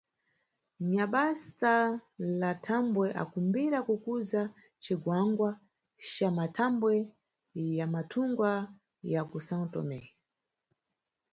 [0.93, 1.73] Nyabasa
[2.39, 4.41] la nthambwe akumbira kukuza
[4.83, 5.49] cigwangwa
[6.11, 6.93] ca mʼmathambwe
[7.77, 8.51] ya mathunga
[9.13, 9.99] ya ku São Tomé.